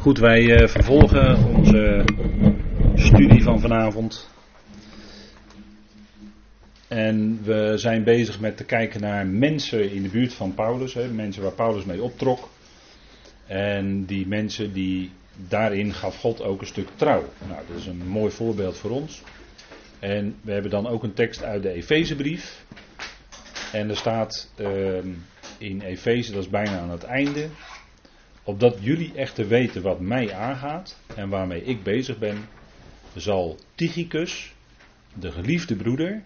[0.00, 2.04] Goed, wij eh, vervolgen onze
[2.94, 4.30] studie van vanavond.
[6.88, 11.08] En we zijn bezig met te kijken naar mensen in de buurt van Paulus, hè,
[11.08, 12.48] mensen waar Paulus mee optrok.
[13.46, 15.10] En die mensen die
[15.48, 17.24] daarin gaf God ook een stuk trouw.
[17.48, 19.22] Nou, dat is een mooi voorbeeld voor ons.
[19.98, 22.64] En we hebben dan ook een tekst uit de Efezebrief.
[23.72, 25.08] En er staat ehm,
[25.58, 27.48] in Efeze, dat is bijna aan het einde.
[28.50, 32.48] Opdat jullie echter weten wat mij aangaat en waarmee ik bezig ben,
[33.14, 34.54] zal Tychicus,
[35.14, 36.22] de geliefde broeder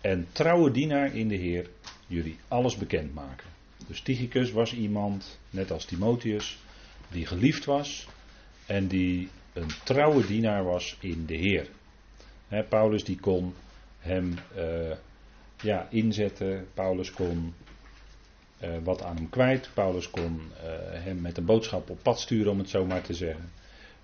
[0.00, 1.70] en trouwe dienaar in de Heer,
[2.06, 3.46] jullie alles bekendmaken.
[3.86, 6.58] Dus Tychicus was iemand, net als Timotheus,
[7.08, 8.08] die geliefd was
[8.66, 11.68] en die een trouwe dienaar was in de Heer.
[12.68, 13.54] Paulus die kon
[13.98, 14.96] hem uh,
[15.60, 17.54] ja, inzetten, Paulus kon
[18.82, 19.70] wat aan hem kwijt.
[19.74, 23.14] Paulus kon uh, hem met een boodschap op pad sturen, om het zo maar te
[23.14, 23.50] zeggen.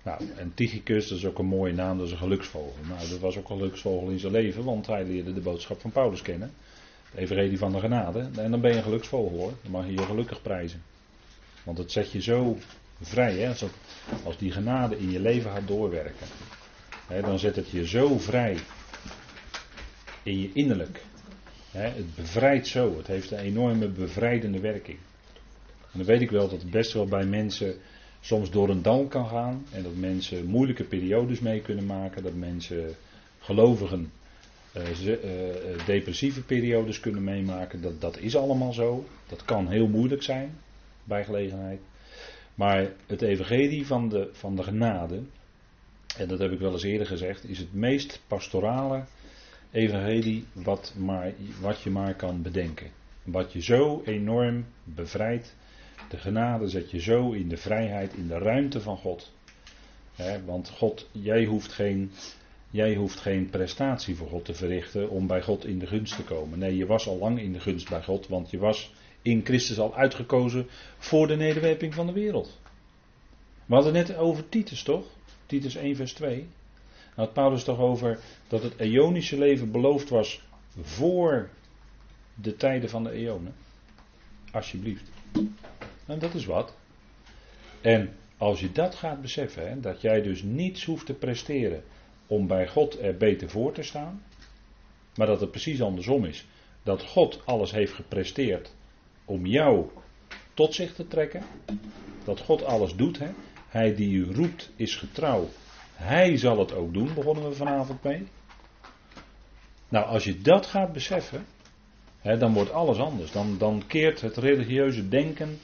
[0.03, 2.75] Nou, en Tychicus, dat is ook een mooie naam, dat is een geluksvogel.
[2.87, 5.91] Nou, dat was ook een geluksvogel in zijn leven, want hij leerde de boodschap van
[5.91, 6.51] Paulus kennen.
[7.13, 8.29] De evangelie van de genade.
[8.35, 9.53] En dan ben je een geluksvogel hoor.
[9.61, 10.83] Dan mag je je gelukkig prijzen.
[11.63, 12.57] Want het zet je zo
[13.01, 13.65] vrij, hè, als,
[14.23, 16.27] als die genade in je leven gaat doorwerken.
[17.07, 18.57] Hè, dan zet het je zo vrij
[20.23, 21.01] in je innerlijk
[21.71, 22.97] het bevrijdt zo.
[22.97, 24.97] Het heeft een enorme bevrijdende werking.
[25.91, 27.75] En dan weet ik wel dat het best wel bij mensen
[28.21, 29.65] soms door een dal kan gaan.
[29.71, 32.23] En dat mensen moeilijke periodes mee kunnen maken.
[32.23, 32.95] Dat mensen
[33.39, 34.11] gelovigen
[34.77, 37.81] uh, uh, depressieve periodes kunnen meemaken.
[37.81, 39.05] Dat, dat is allemaal zo.
[39.27, 40.57] Dat kan heel moeilijk zijn
[41.03, 41.79] bij gelegenheid.
[42.55, 45.21] Maar het evangelie van de, van de genade,
[46.17, 49.03] en dat heb ik wel eens eerder gezegd, is het meest pastorale
[49.71, 52.91] evangelie wat, maar, wat je maar kan bedenken.
[53.23, 55.55] Wat je zo enorm bevrijdt.
[56.09, 59.31] De genade zet je zo in de vrijheid, in de ruimte van God.
[60.45, 62.11] want God, jij hoeft, geen,
[62.69, 66.23] jij hoeft geen prestatie voor God te verrichten om bij God in de gunst te
[66.23, 66.59] komen.
[66.59, 69.79] Nee, je was al lang in de gunst bij God, want je was in Christus
[69.79, 70.67] al uitgekozen
[70.97, 72.59] voor de nederwerping van de wereld.
[73.65, 75.05] We hadden net over Titus, toch?
[75.45, 76.47] Titus 1, vers 2
[77.15, 80.41] had Paulus toch over dat het eonische leven beloofd was
[80.81, 81.49] voor
[82.35, 83.53] de tijden van de eonen.
[84.51, 85.11] Alsjeblieft.
[85.33, 85.55] En
[86.05, 86.75] nou, dat is wat.
[87.81, 91.83] En als je dat gaat beseffen, hè, dat jij dus niets hoeft te presteren
[92.27, 94.23] om bij God er beter voor te staan,
[95.15, 96.45] maar dat het precies andersom is.
[96.83, 98.73] Dat God alles heeft gepresteerd
[99.25, 99.89] om jou
[100.53, 101.43] tot zich te trekken.
[102.23, 103.19] Dat God alles doet.
[103.19, 103.29] Hè.
[103.67, 105.49] Hij die u roept is getrouw
[106.01, 108.27] hij zal het ook doen, begonnen we vanavond mee.
[109.89, 111.45] Nou, als je dat gaat beseffen,
[112.19, 113.31] hè, dan wordt alles anders.
[113.31, 115.59] Dan, dan keert het religieuze denken,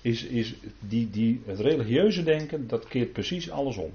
[0.00, 3.90] is, is die, die, het religieuze denken, dat keert precies alles om.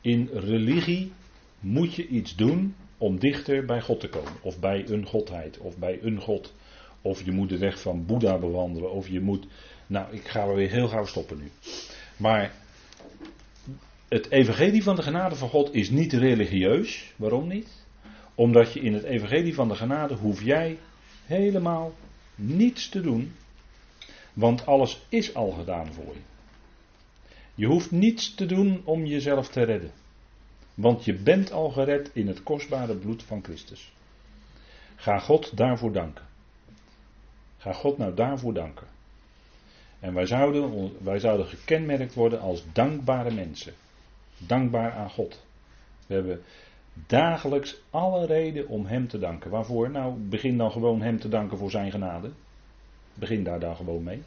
[0.00, 1.12] In religie
[1.60, 4.32] moet je iets doen om dichter bij God te komen.
[4.40, 6.54] Of bij een godheid, of bij een god.
[7.02, 9.46] Of je moet de weg van Boeddha bewandelen, of je moet...
[9.86, 11.50] Nou, ik ga er weer heel gauw stoppen nu.
[12.16, 12.54] Maar
[14.10, 17.12] het evangelie van de genade van God is niet religieus.
[17.16, 17.86] Waarom niet?
[18.34, 20.78] Omdat je in het evangelie van de genade hoef jij
[21.26, 21.92] helemaal
[22.34, 23.32] niets te doen.
[24.32, 26.20] Want alles is al gedaan voor je.
[27.54, 29.90] Je hoeft niets te doen om jezelf te redden.
[30.74, 33.92] Want je bent al gered in het kostbare bloed van Christus.
[34.96, 36.24] Ga God daarvoor danken.
[37.58, 38.86] Ga God nou daarvoor danken.
[40.00, 43.74] En wij zouden, wij zouden gekenmerkt worden als dankbare mensen
[44.46, 45.46] dankbaar aan God.
[46.06, 46.42] We hebben
[47.06, 49.50] dagelijks alle reden om Hem te danken.
[49.50, 49.90] Waarvoor?
[49.90, 52.30] Nou, begin dan gewoon Hem te danken voor Zijn genade.
[53.14, 54.22] Begin daar dan gewoon mee.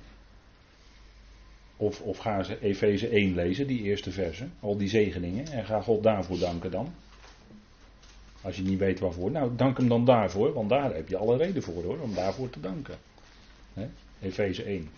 [1.78, 5.82] Of, of ga ze Efeze 1 lezen, die eerste verse, al die zegeningen, en ga
[5.82, 6.94] God daarvoor danken dan.
[8.42, 11.38] Als je niet weet waarvoor, nou dank hem dan daarvoor, want daar heb je alle
[11.38, 12.96] reden voor hoor, om daarvoor te danken.
[14.22, 14.90] Efeze 1.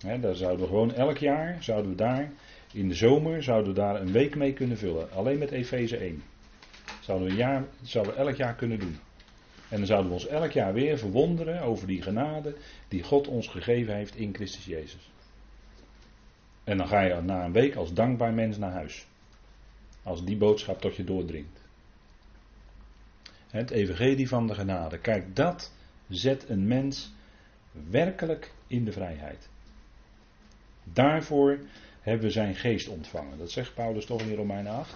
[0.00, 2.32] He, daar zouden we gewoon elk jaar, zouden we daar
[2.76, 5.10] in de zomer zouden we daar een week mee kunnen vullen.
[5.10, 6.22] Alleen met Efeze 1.
[7.00, 8.98] Zouden we, jaar, zouden we elk jaar kunnen doen.
[9.68, 12.56] En dan zouden we ons elk jaar weer verwonderen over die genade
[12.88, 15.10] die God ons gegeven heeft in Christus Jezus.
[16.64, 19.06] En dan ga je na een week als dankbaar mens naar huis.
[20.02, 21.60] Als die boodschap tot je doordringt.
[23.48, 24.98] Het evangelie van de genade.
[24.98, 25.72] Kijk, dat
[26.08, 27.12] zet een mens
[27.90, 29.48] werkelijk in de vrijheid.
[30.92, 31.58] Daarvoor
[32.06, 33.38] hebben we zijn geest ontvangen.
[33.38, 34.94] Dat zegt Paulus toch in Romeinen 8?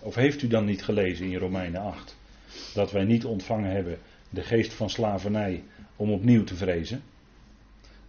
[0.00, 2.16] Of heeft u dan niet gelezen in Romeinen 8
[2.74, 3.98] dat wij niet ontvangen hebben
[4.30, 5.62] de geest van slavernij
[5.96, 7.02] om opnieuw te vrezen?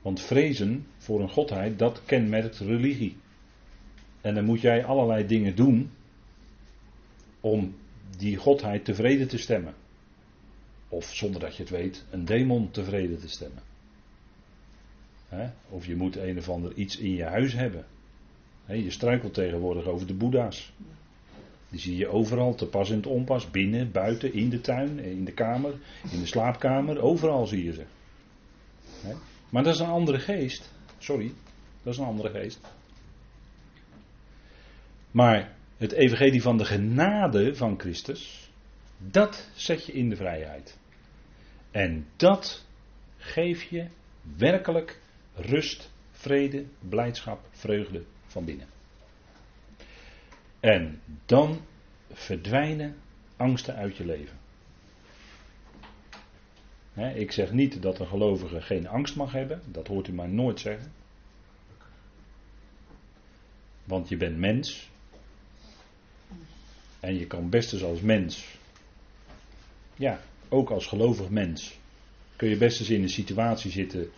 [0.01, 3.17] Want vrezen voor een godheid, dat kenmerkt religie.
[4.21, 5.91] En dan moet jij allerlei dingen doen
[7.39, 7.75] om
[8.17, 9.73] die godheid tevreden te stemmen.
[10.89, 13.72] Of zonder dat je het weet, een demon tevreden te stemmen.
[15.69, 17.85] Of je moet een of ander iets in je huis hebben.
[18.67, 20.73] je struikelt tegenwoordig over de boeddha's.
[21.69, 25.25] Die zie je overal, te pas en te onpas, binnen, buiten, in de tuin, in
[25.25, 25.73] de kamer,
[26.11, 27.83] in de slaapkamer, overal zie je ze.
[29.49, 30.71] Maar dat is een andere geest.
[30.97, 31.33] Sorry,
[31.83, 32.59] dat is een andere geest.
[35.11, 38.49] Maar het evangelie van de genade van Christus,
[38.97, 40.77] dat zet je in de vrijheid.
[41.71, 42.65] En dat
[43.17, 43.87] geef je
[44.37, 44.99] werkelijk
[45.35, 48.67] rust, vrede, blijdschap, vreugde van binnen.
[50.59, 51.61] En dan
[52.11, 52.95] verdwijnen
[53.35, 54.37] angsten uit je leven.
[57.15, 60.59] ik zeg niet dat een gelovige geen angst mag hebben, dat hoort u maar nooit
[60.59, 60.91] zeggen.
[63.83, 64.89] Want je bent mens.
[66.99, 68.57] En je kan best eens als mens,
[69.95, 71.77] ja, ook als gelovig mens,
[72.35, 74.11] kun je best eens in een situatie zitten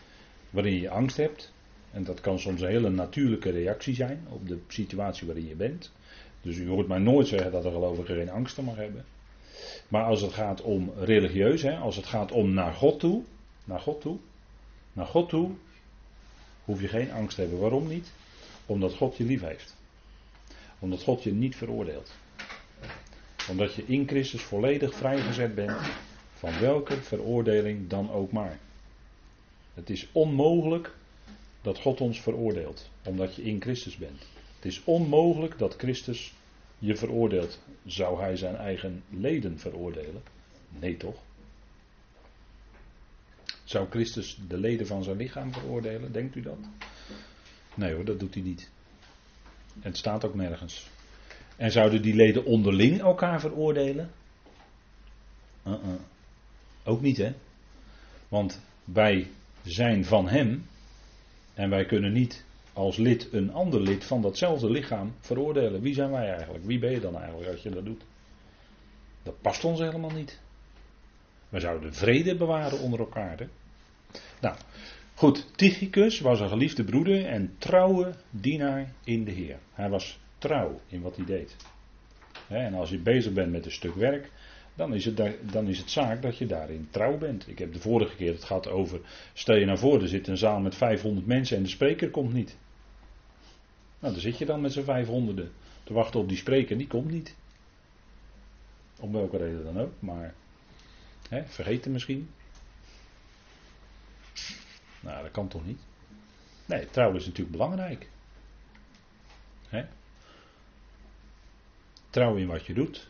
[0.55, 1.53] waarin je angst hebt.
[1.91, 5.91] En dat kan soms een hele natuurlijke reactie zijn op de situatie waarin je bent.
[6.41, 9.05] Dus u hoort mij nooit zeggen dat een gelovige geen angsten mag hebben.
[9.87, 13.23] Maar als het gaat om religieus, hè, als het gaat om naar God toe,
[13.65, 14.17] naar God toe,
[14.93, 15.51] naar God toe,
[16.65, 17.59] hoef je geen angst te hebben.
[17.59, 18.11] Waarom niet?
[18.65, 19.75] Omdat God je lief heeft.
[20.79, 22.13] Omdat God je niet veroordeelt.
[23.49, 25.77] Omdat je in Christus volledig vrijgezet bent
[26.33, 28.59] van welke veroordeling dan ook maar.
[29.75, 30.95] Het is onmogelijk
[31.61, 34.21] dat God ons veroordeelt, omdat je in Christus bent.
[34.55, 36.33] Het is onmogelijk dat Christus
[36.79, 37.59] je veroordeelt.
[37.85, 40.23] Zou hij zijn eigen leden veroordelen?
[40.69, 41.15] Nee toch?
[43.63, 46.11] Zou Christus de leden van zijn lichaam veroordelen?
[46.11, 46.57] Denkt u dat?
[47.73, 48.69] Nee hoor, dat doet hij niet.
[49.73, 50.89] En het staat ook nergens.
[51.55, 54.11] En zouden die leden onderling elkaar veroordelen?
[55.67, 55.93] Uh-uh.
[56.83, 57.33] Ook niet hè?
[58.27, 59.27] Want wij
[59.65, 60.65] zijn van Hem
[61.53, 65.81] en wij kunnen niet als lid een ander lid van datzelfde lichaam veroordelen.
[65.81, 66.65] Wie zijn wij eigenlijk?
[66.65, 68.03] Wie ben je dan eigenlijk als je dat doet?
[69.23, 70.39] Dat past ons helemaal niet.
[71.49, 73.39] We zouden vrede bewaren onder elkaar.
[73.39, 73.45] Hè?
[74.41, 74.55] Nou,
[75.13, 75.57] goed.
[75.57, 79.57] Tychicus was een geliefde broeder en trouwe dienaar in de Heer.
[79.73, 81.55] Hij was trouw in wat hij deed.
[82.47, 84.31] En als je bezig bent met een stuk werk,
[84.75, 87.47] dan is, het, dan is het zaak dat je daarin trouw bent.
[87.47, 88.99] Ik heb de vorige keer het gehad over,
[89.33, 92.33] stel je nou voor, er zit een zaal met 500 mensen en de spreker komt
[92.33, 92.57] niet.
[93.99, 95.51] Nou, dan zit je dan met z'n 500
[95.83, 97.35] te wachten op die spreker, die komt niet.
[98.99, 100.33] Om welke reden dan ook, maar
[101.29, 102.29] hè, vergeten misschien.
[104.99, 105.79] Nou, dat kan toch niet?
[106.65, 108.09] Nee, trouw is natuurlijk belangrijk.
[109.67, 109.85] Hè?
[112.09, 113.09] Trouw in wat je doet.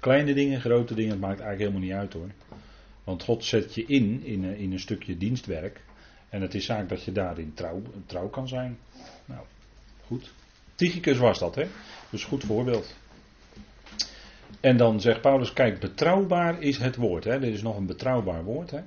[0.00, 2.30] Kleine dingen, grote dingen, het maakt eigenlijk helemaal niet uit hoor.
[3.04, 5.80] Want God zet je in, in, in een stukje dienstwerk.
[6.28, 8.78] En het is zaak dat je daarin trouw, trouw kan zijn.
[9.24, 9.46] Nou,
[10.06, 10.32] goed.
[10.74, 11.66] Tychicus was dat, hè?
[12.10, 12.96] Dus goed voorbeeld.
[14.60, 17.24] En dan zegt Paulus, kijk, betrouwbaar is het woord.
[17.24, 17.38] Hè?
[17.38, 18.70] Dit is nog een betrouwbaar woord.
[18.70, 18.80] Hè?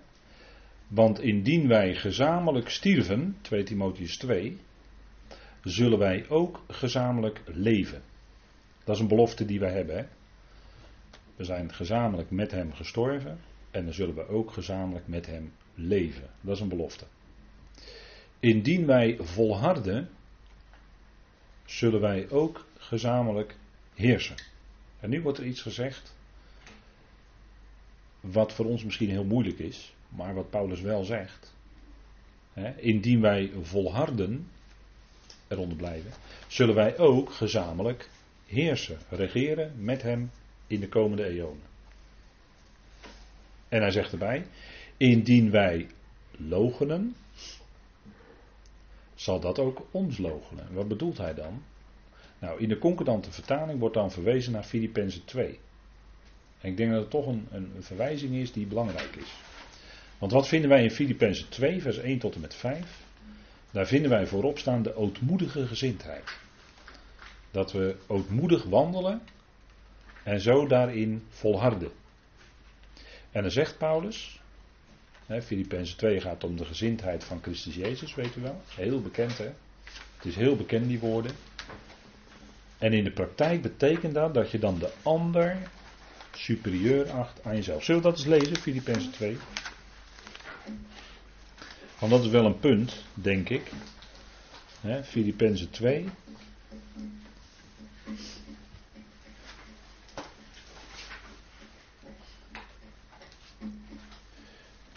[0.87, 4.57] Want indien wij gezamenlijk stierven, 2 Timotheus 2,
[5.63, 8.01] zullen wij ook gezamenlijk leven.
[8.83, 9.97] Dat is een belofte die wij hebben.
[9.97, 10.03] Hè?
[11.41, 13.39] We zijn gezamenlijk met Hem gestorven
[13.71, 16.29] en dan zullen we ook gezamenlijk met Hem leven.
[16.41, 17.05] Dat is een belofte.
[18.39, 20.09] Indien wij volharden,
[21.65, 23.55] zullen wij ook gezamenlijk
[23.93, 24.35] heersen.
[24.99, 26.15] En nu wordt er iets gezegd
[28.19, 31.55] wat voor ons misschien heel moeilijk is, maar wat Paulus wel zegt.
[32.75, 34.47] Indien wij volharden,
[35.47, 36.11] eronder blijven,
[36.47, 38.09] zullen wij ook gezamenlijk
[38.45, 40.31] heersen, regeren met Hem
[40.71, 41.69] in de komende eonen.
[43.69, 44.45] En hij zegt erbij,
[44.97, 45.87] indien wij
[46.31, 47.15] logenen,
[49.15, 50.73] zal dat ook ons logenen.
[50.73, 51.63] Wat bedoelt hij dan?
[52.39, 55.59] Nou, in de concordante vertaling wordt dan verwezen naar Filippenzen 2.
[56.61, 59.33] En ik denk dat het toch een, een, verwijzing is die belangrijk is.
[60.17, 63.03] Want wat vinden wij in Filippenzen 2, vers 1 tot en met 5?
[63.71, 66.37] Daar vinden wij voorop staan de ootmoedige gezindheid.
[67.51, 69.21] Dat we ootmoedig wandelen
[70.23, 71.91] en zo daarin volharden.
[73.31, 74.39] En dan zegt Paulus,
[75.43, 78.61] Filippenzen 2 gaat om de gezindheid van Christus Jezus, weet u wel.
[78.75, 79.49] Heel bekend hè.
[80.15, 81.31] Het is heel bekend die woorden.
[82.77, 85.57] En in de praktijk betekent dat dat je dan de ander
[86.31, 87.83] superieur acht aan jezelf.
[87.83, 89.37] Zullen we dat eens lezen, Filippenzen 2?
[91.99, 93.71] Want dat is wel een punt, denk ik.
[95.03, 96.05] Filippenzen 2.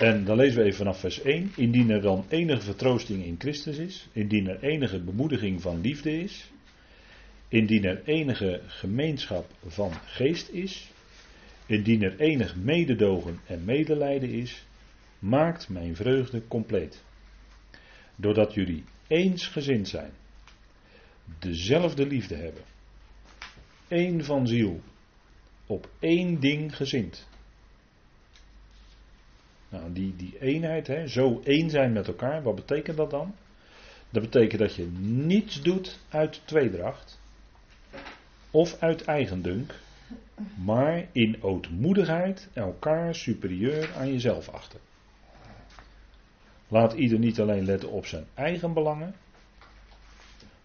[0.04, 1.52] En dan lezen we even vanaf vers 1.
[1.56, 6.50] Indien er dan enige vertroosting in Christus is, indien er enige bemoediging van liefde is,
[7.48, 10.90] indien er enige gemeenschap van geest is,
[11.66, 14.64] indien er enig mededogen en medelijden is,
[15.18, 17.02] maakt mijn vreugde compleet.
[18.16, 20.10] Doordat jullie eensgezind zijn,
[21.38, 22.62] dezelfde liefde hebben,
[23.88, 24.80] één van ziel,
[25.66, 27.26] op één ding gezind.
[29.74, 33.34] Nou, die, die eenheid, hè, zo één zijn met elkaar, wat betekent dat dan?
[34.10, 37.20] Dat betekent dat je niets doet uit tweedracht
[38.50, 39.74] of uit eigendunk,
[40.64, 44.80] maar in ootmoedigheid elkaar superieur aan jezelf achten.
[46.68, 49.14] Laat ieder niet alleen letten op zijn eigen belangen,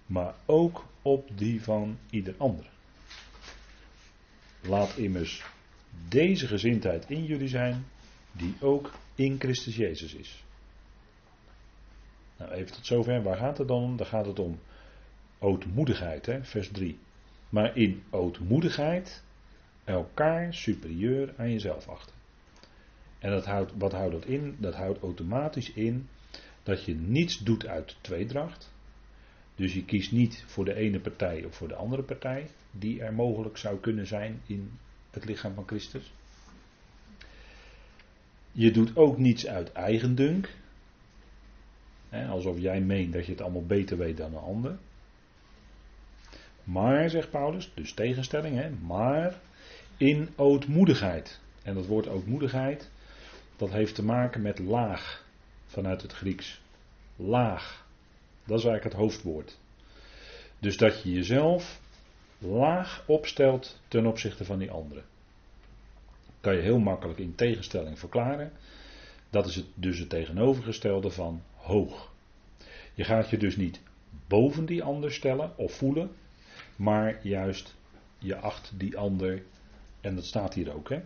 [0.05, 2.69] maar ook op die van ieder ander.
[4.61, 5.43] Laat immers
[6.07, 7.85] deze gezindheid in jullie zijn,
[8.31, 10.43] die ook in Christus Jezus is.
[12.37, 13.23] Nou, even tot zover.
[13.23, 13.97] Waar gaat het dan om?
[13.97, 14.59] Daar gaat het om
[15.39, 16.43] ootmoedigheid, hè?
[16.43, 16.97] vers 3.
[17.49, 19.23] Maar in ootmoedigheid
[19.83, 22.15] elkaar superieur aan jezelf achten.
[23.19, 24.55] En dat houdt, wat houdt dat in?
[24.59, 26.07] Dat houdt automatisch in
[26.63, 28.73] dat je niets doet uit tweedracht.
[29.55, 33.13] Dus je kiest niet voor de ene partij of voor de andere partij, die er
[33.13, 34.71] mogelijk zou kunnen zijn in
[35.09, 36.13] het lichaam van Christus.
[38.51, 40.49] Je doet ook niets uit eigendunk.
[42.09, 44.77] Hè, alsof jij meent dat je het allemaal beter weet dan een ander.
[46.63, 49.39] Maar, zegt Paulus, dus tegenstelling, hè, maar
[49.97, 51.39] in ootmoedigheid.
[51.63, 52.89] En dat woord ootmoedigheid,
[53.57, 55.25] dat heeft te maken met laag
[55.65, 56.61] vanuit het Grieks.
[57.15, 57.85] Laag.
[58.45, 59.57] Dat is eigenlijk het hoofdwoord.
[60.59, 61.79] Dus dat je jezelf
[62.37, 65.03] laag opstelt ten opzichte van die anderen.
[66.39, 68.51] Kan je heel makkelijk in tegenstelling verklaren.
[69.29, 72.11] Dat is het, dus het tegenovergestelde van hoog.
[72.93, 73.79] Je gaat je dus niet
[74.27, 76.11] boven die ander stellen of voelen,
[76.75, 77.75] maar juist
[78.17, 79.43] je acht die ander,
[80.01, 81.01] en dat staat hier ook, hè?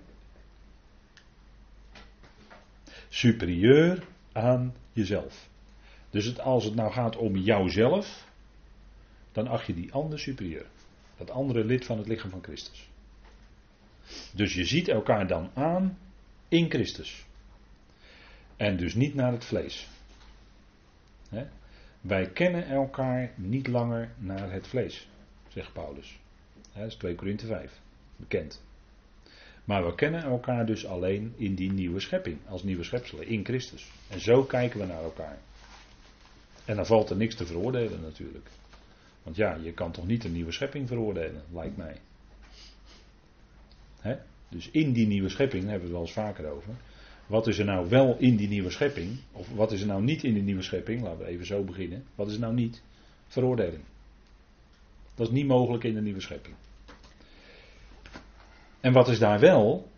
[3.09, 5.49] Superieur aan jezelf.
[6.09, 8.27] Dus als het nou gaat om jouzelf,
[9.31, 10.65] dan acht je die ander superieur.
[11.17, 12.89] Dat andere lid van het lichaam van Christus.
[14.33, 15.97] Dus je ziet elkaar dan aan
[16.47, 17.25] in Christus.
[18.57, 19.87] En dus niet naar het vlees.
[22.01, 25.07] Wij kennen elkaar niet langer naar het vlees,
[25.47, 26.19] zegt Paulus.
[26.73, 27.79] dat is 2 Korinthe 5,
[28.15, 28.63] bekend.
[29.63, 33.91] Maar we kennen elkaar dus alleen in die nieuwe schepping, als nieuwe schepselen, in Christus.
[34.09, 35.37] En zo kijken we naar elkaar.
[36.65, 38.49] En dan valt er niks te veroordelen natuurlijk.
[39.23, 41.95] Want ja, je kan toch niet een nieuwe schepping veroordelen, lijkt mij.
[44.49, 46.73] Dus in die nieuwe schepping, daar hebben we het wel eens vaker over.
[47.27, 49.19] Wat is er nou wel in die nieuwe schepping?
[49.31, 51.01] Of wat is er nou niet in die nieuwe schepping?
[51.01, 52.03] Laten we even zo beginnen.
[52.15, 52.81] Wat is er nou niet?
[53.27, 53.83] Veroordeling.
[55.15, 56.55] Dat is niet mogelijk in de nieuwe schepping.
[58.79, 59.91] En wat is daar wel?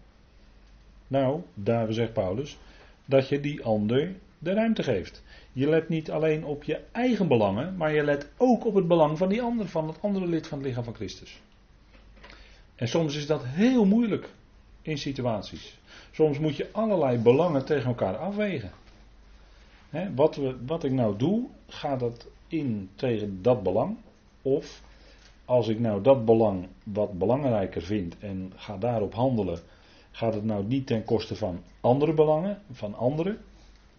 [1.08, 2.58] Nou, daar zegt Paulus,
[3.06, 5.24] dat je die ander de ruimte geeft.
[5.54, 9.18] Je let niet alleen op je eigen belangen, maar je let ook op het belang
[9.18, 11.42] van die ander, van het andere lid van het lichaam van Christus.
[12.76, 14.30] En soms is dat heel moeilijk
[14.82, 15.78] in situaties.
[16.12, 18.72] Soms moet je allerlei belangen tegen elkaar afwegen.
[20.16, 23.98] wat, we, wat ik nou doe, gaat dat in tegen dat belang?
[24.42, 24.82] Of
[25.46, 29.60] als ik nou dat belang wat belangrijker vind en ga daarop handelen,
[30.12, 33.38] gaat het nou niet ten koste van andere belangen, van anderen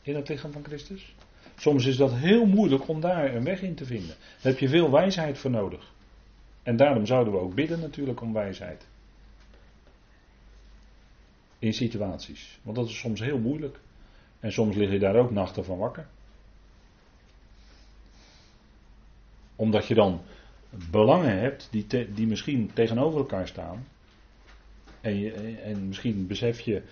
[0.03, 1.15] in het lichaam van Christus?
[1.57, 4.17] Soms is dat heel moeilijk om daar een weg in te vinden.
[4.17, 5.95] Daar heb je veel wijsheid voor nodig.
[6.67, 8.87] En daarom zouden we ook bidden natuurlijk om wijsheid.
[11.59, 12.59] In situaties.
[12.63, 13.79] Want dat is soms heel moeilijk.
[14.41, 16.07] En soms lig je daar ook nachten van wakker.
[19.57, 20.21] Omdat je dan
[20.91, 23.87] belangen hebt die, die misschien tegenover elkaar staan.
[25.01, 25.33] En, je,
[25.65, 26.83] en misschien besef je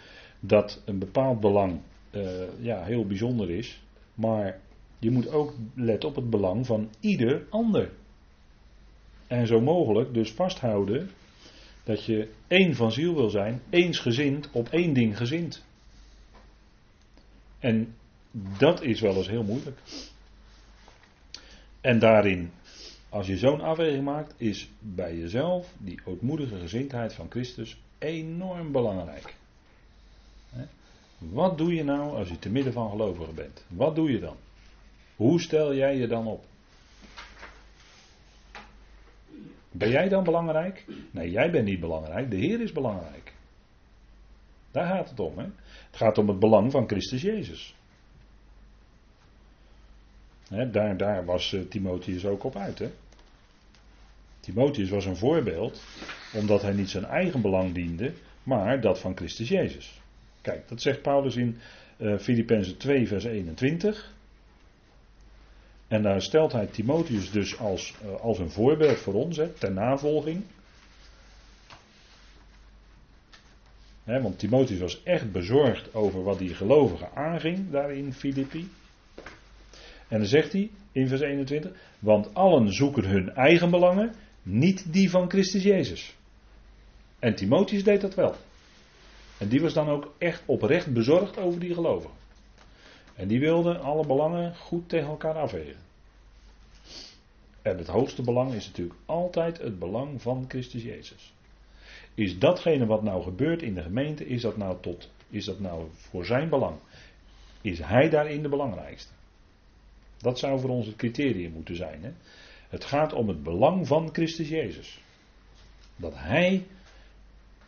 [0.41, 3.83] dat een bepaald belang uh, ja, heel bijzonder is.
[4.15, 4.61] Maar
[4.99, 7.91] je moet ook letten op het belang van ieder ander.
[9.27, 11.11] En zo mogelijk dus vasthouden
[11.85, 15.65] dat je één van ziel wil zijn, eensgezind op één ding gezind.
[17.59, 17.95] En
[18.59, 19.79] dat is wel eens heel moeilijk.
[21.81, 22.51] En daarin,
[23.09, 29.35] als je zo'n afweging maakt, is bij jezelf die ootmoedige gezindheid van Christus enorm belangrijk.
[31.19, 33.65] Wat doe je nou als je te midden van gelovigen bent?
[33.69, 34.37] Wat doe je dan?
[35.17, 36.45] Hoe stel jij je dan op?
[39.77, 40.85] Ben jij dan belangrijk?
[41.11, 42.31] Nee, jij bent niet belangrijk.
[42.31, 43.33] De Heer is belangrijk.
[44.71, 45.39] Daar gaat het om.
[45.39, 45.45] Hè?
[45.87, 47.75] Het gaat om het belang van Christus Jezus.
[50.49, 52.79] Daar, daar was uh, Timotheus ook op uit.
[52.79, 52.91] Hè?
[54.41, 55.83] Timotheus was een voorbeeld,
[56.35, 58.13] omdat hij niet zijn eigen belang diende,
[58.43, 60.01] maar dat van Christus Jezus.
[60.41, 61.57] Kijk, dat zegt Paulus in
[61.99, 64.15] uh, Filippenzen 2, vers 21.
[65.95, 69.73] En daar stelt hij Timotheus dus als, uh, als een voorbeeld voor ons, hè, ter
[69.73, 70.43] navolging.
[74.05, 78.69] Want Timotheus was echt bezorgd over wat die gelovigen aanging daar in Filippi.
[80.09, 85.11] En dan zegt hij in vers 21, want allen zoeken hun eigen belangen, niet die
[85.11, 86.17] van Christus Jezus.
[87.19, 88.35] En Timotheus deed dat wel.
[89.39, 92.17] En die was dan ook echt oprecht bezorgd over die gelovigen.
[93.15, 95.84] En die wilde alle belangen goed tegen elkaar afwegen.
[97.65, 101.33] En het hoogste belang is natuurlijk altijd het belang van Christus Jezus.
[102.15, 105.89] Is datgene wat nou gebeurt in de gemeente, is dat nou, tot, is dat nou
[105.93, 106.79] voor zijn belang?
[107.61, 109.13] Is hij daarin de belangrijkste?
[110.19, 112.03] Dat zou voor ons het criterium moeten zijn.
[112.03, 112.13] Hè?
[112.69, 115.01] Het gaat om het belang van Christus Jezus.
[115.97, 116.67] Dat hij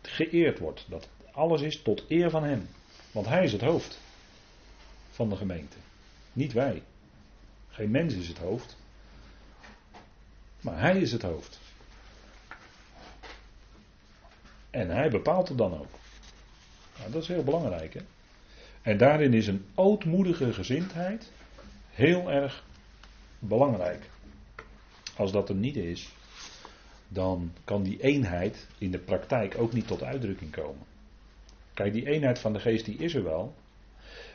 [0.03, 0.87] geëerd wordt.
[0.89, 2.69] Dat alles is tot eer van hem.
[3.13, 4.01] Want hij is het hoofd
[5.11, 5.77] van de gemeente.
[6.33, 6.83] Niet wij.
[7.69, 8.77] Geen mens is het hoofd.
[10.67, 11.61] Maar hij is het hoofd.
[14.71, 15.93] En hij bepaalt het dan ook.
[16.99, 17.95] Nou, dat is heel belangrijk.
[17.95, 18.01] Hè?
[18.83, 21.33] En daarin is een ootmoedige gezindheid
[21.91, 22.65] heel erg
[23.39, 24.11] belangrijk.
[25.17, 26.13] Als dat er niet is,
[27.09, 30.87] dan kan die eenheid in de praktijk ook niet tot uitdrukking komen.
[31.75, 33.55] Kijk, die eenheid van de geest die is er wel.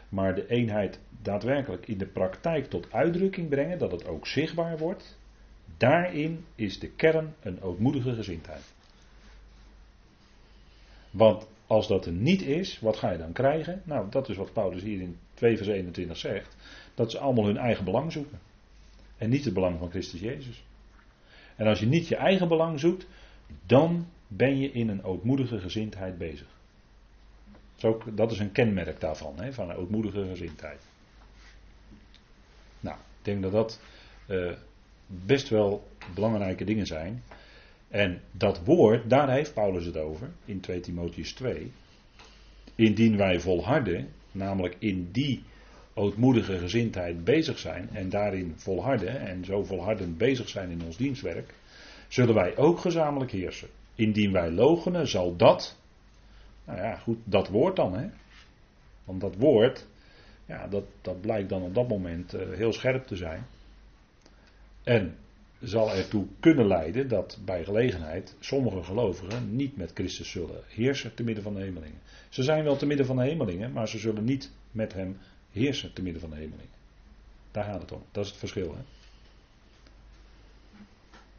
[0.10, 5.20] Maar de eenheid daadwerkelijk in de praktijk tot uitdrukking brengen, dat het ook zichtbaar wordt,
[5.78, 8.74] daarin is de kern een ootmoedige gezindheid.
[11.12, 13.82] Want als dat er niet is, wat ga je dan krijgen?
[13.86, 16.56] Nou, dat is wat Paulus hier in 2 vers 21 zegt.
[16.94, 18.40] Dat ze allemaal hun eigen belang zoeken.
[19.18, 20.64] En niet het belang van Christus Jezus.
[21.56, 23.08] En als je niet je eigen belang zoekt,
[23.66, 26.48] dan ben je in een ootmoedige gezindheid bezig.
[28.14, 30.86] Dat is een kenmerk daarvan, van een ootmoedige gezindheid.
[32.80, 33.82] Nou, ik denk dat dat
[34.28, 34.52] uh,
[35.26, 37.24] best wel belangrijke dingen zijn.
[37.88, 41.72] En dat woord, daar heeft Paulus het over, in 2 Timotheus 2.
[42.76, 45.44] Indien wij volharden, namelijk in die
[45.94, 51.54] ootmoedige gezindheid bezig zijn en daarin volharden en zo volhardend bezig zijn in ons dienstwerk,
[52.08, 53.68] zullen wij ook gezamenlijk heersen.
[53.96, 55.78] Indien wij logenen, zal dat,
[56.66, 58.10] nou ja, goed, dat woord dan, hè.
[59.04, 59.88] Want dat woord,
[60.46, 63.46] ja, dat, dat blijkt dan op dat moment uh, heel scherp te zijn.
[64.84, 65.18] En
[65.62, 71.24] zal ertoe kunnen leiden dat bij gelegenheid sommige gelovigen niet met Christus zullen heersen te
[71.24, 72.00] midden van de hemelingen.
[72.30, 75.18] Ze zijn wel te midden van de hemelingen, maar ze zullen niet met hem
[75.52, 76.80] heersen te midden van de hemelingen.
[77.52, 78.04] Daar gaat het om.
[78.12, 78.76] Dat is het verschil.
[78.76, 78.82] Hè?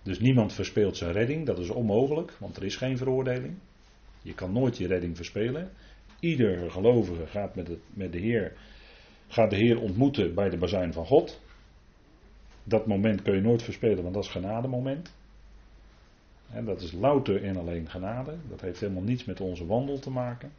[0.02, 3.54] Dus niemand verspeelt zijn redding, dat is onmogelijk, want er is geen veroordeling.
[4.22, 5.70] Je kan nooit je redding verspelen.
[6.20, 8.52] Ieder gelovige gaat met, het, met de Heer,
[9.28, 11.40] gaat de Heer ontmoeten bij de bazuin van God.
[12.64, 15.12] Dat moment kun je nooit verspelen, want dat is genademoment.
[16.52, 18.36] En dat is louter en alleen genade.
[18.48, 20.52] Dat heeft helemaal niets met onze wandel te maken.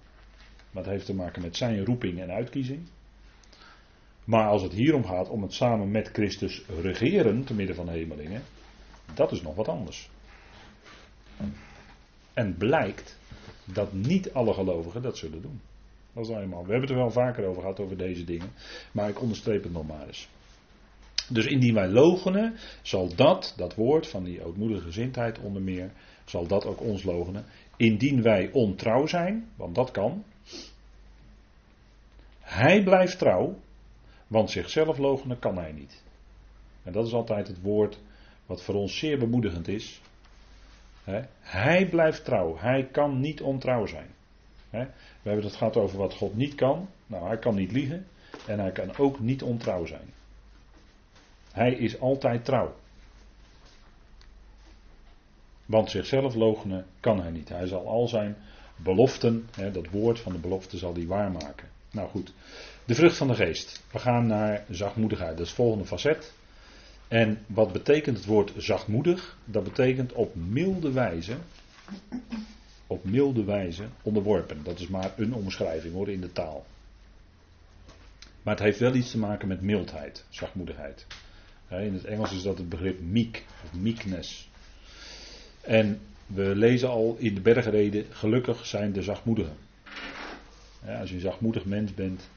[0.72, 2.82] Maar het heeft te maken met zijn roeping en uitkiezing.
[4.24, 8.42] Maar als het hierom gaat om het samen met Christus regeren te midden van hemelingen,
[9.14, 10.10] dat is nog wat anders.
[12.34, 13.18] En blijkt
[13.66, 15.62] dat niet alle gelovigen dat zullen doen.
[16.14, 16.66] Dat is eenmaal.
[16.66, 18.50] We hebben het er wel vaker over gehad, over deze dingen.
[18.92, 20.30] Maar ik onderstreep het nog maar eens.
[21.30, 25.92] Dus indien wij logenen, zal dat, dat woord van die ootmoedige gezindheid onder meer,
[26.26, 27.46] zal dat ook ons logenen.
[27.78, 30.24] Indien wij ontrouw zijn, want dat kan.
[32.40, 33.60] Hij blijft trouw,
[34.28, 36.04] want zichzelf logenen kan hij niet.
[36.84, 38.00] En dat is altijd het woord
[38.46, 40.02] wat voor ons zeer bemoedigend is.
[41.40, 44.10] Hij blijft trouw, hij kan niet ontrouw zijn.
[44.70, 46.90] We hebben het gehad over wat God niet kan.
[47.08, 48.08] Nou, hij kan niet liegen
[48.48, 50.14] en hij kan ook niet ontrouw zijn.
[51.54, 52.76] Hij is altijd trouw.
[55.66, 57.50] Want zichzelf logenen kan hij niet.
[57.50, 58.36] Hij zal al zijn
[58.76, 61.68] beloften, hè, dat woord van de belofte zal hij waarmaken.
[61.92, 62.34] Nou goed,
[62.86, 63.84] de vrucht van de geest.
[63.92, 66.34] We gaan naar zachtmoedigheid, dat is het volgende facet.
[67.08, 69.38] En wat betekent het woord zachtmoedig?
[69.46, 71.38] Dat betekent op milde wijze,
[72.88, 74.64] op milde wijze onderworpen.
[74.64, 76.66] Dat is maar een omschrijving hoor in de taal.
[78.44, 81.06] Maar het heeft wel iets te maken met mildheid, zachtmoedigheid.
[81.82, 84.50] In het Engels is dat het begrip meek, of meekness.
[85.62, 89.56] En we lezen al in de bergreden, gelukkig zijn de zachtmoedigen.
[90.86, 92.30] Als je een zachtmoedig mens bent,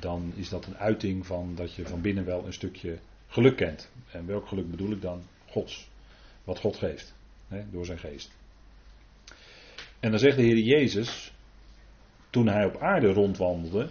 [0.00, 3.90] dan is dat een uiting van dat je van binnen wel een stukje geluk kent.
[4.10, 5.22] En welk geluk bedoel ik dan?
[5.48, 5.88] Gods.
[6.44, 7.14] Wat God geeft,
[7.70, 8.30] door zijn geest.
[10.00, 11.32] En dan zegt de Heer Jezus,
[12.30, 13.88] toen hij op aarde rondwandelde,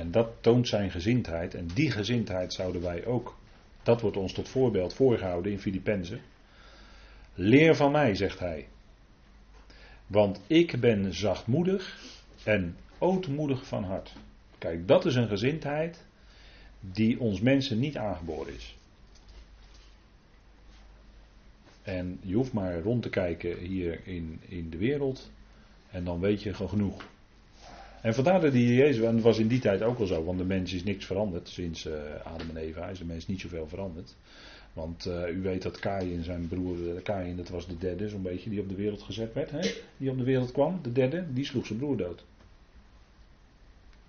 [0.00, 3.36] en dat toont zijn gezindheid, en die gezindheid zouden wij ook,
[3.82, 6.20] dat wordt ons tot voorbeeld voorgehouden in Filippenzen.
[7.34, 8.68] Leer van mij, zegt hij.
[10.06, 11.98] Want ik ben zachtmoedig
[12.44, 14.12] en ootmoedig van hart.
[14.58, 16.04] Kijk, dat is een gezindheid
[16.80, 18.76] die ons mensen niet aangeboren is.
[21.82, 25.30] En je hoeft maar rond te kijken hier in, in de wereld
[25.90, 27.08] en dan weet je genoeg.
[28.00, 30.38] En vandaar dat die Jezus, en dat was in die tijd ook wel zo, want
[30.38, 33.68] de mens is niks veranderd sinds uh, Adam en Eva, is de mens niet zoveel
[33.68, 34.16] veranderd.
[34.72, 38.22] Want uh, u weet dat Kain zijn broer, eh, Kain dat was de derde zo'n
[38.22, 39.70] beetje die op de wereld gezet werd, hè?
[39.96, 42.24] die op de wereld kwam, de derde, die sloeg zijn broer dood.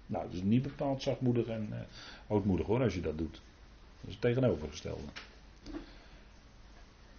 [0.05, 1.77] Nou, dus niet bepaald zachtmoedig en uh,
[2.27, 3.41] ootmoedig hoor, als je dat doet.
[4.01, 5.01] Dat is het tegenovergestelde.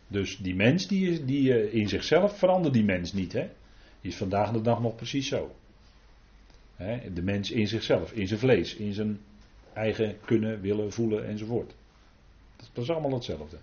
[0.09, 3.51] Dus die mens, die, die in zichzelf verandert die mens niet, hè.
[4.01, 5.55] Die is vandaag de dag nog precies zo.
[7.15, 9.19] De mens in zichzelf, in zijn vlees, in zijn
[9.73, 11.75] eigen kunnen, willen, voelen enzovoort.
[12.73, 13.57] Dat is allemaal hetzelfde.